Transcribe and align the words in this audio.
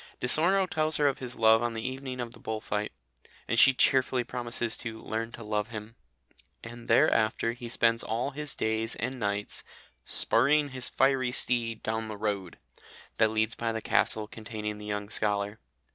Di 0.19 0.25
Sorno 0.27 0.65
tells 0.67 0.97
her 0.97 1.07
of 1.07 1.19
his 1.19 1.37
love 1.37 1.61
on 1.61 1.73
the 1.75 1.87
evening 1.87 2.19
of 2.19 2.31
the 2.31 2.39
bull 2.39 2.59
fight, 2.59 2.91
and 3.47 3.59
she 3.59 3.71
cheerfully 3.71 4.23
promises 4.23 4.75
to 4.75 4.97
"learn 4.99 5.31
to 5.33 5.43
love 5.43 5.67
him," 5.67 5.93
and 6.63 6.87
therafter 6.87 7.53
he 7.53 7.69
spends 7.69 8.01
all 8.01 8.31
his 8.31 8.55
days 8.55 8.95
and 8.95 9.19
nights 9.19 9.63
"spurring 10.03 10.69
his 10.69 10.89
fiery 10.89 11.31
steed 11.31 11.83
down 11.83 12.07
the 12.07 12.17
road" 12.17 12.57
that 13.17 13.29
leads 13.29 13.53
by 13.53 13.71
the 13.71 13.79
castle 13.79 14.27
containing 14.27 14.79
the 14.79 14.87
young 14.87 15.07
scholar. 15.07 15.59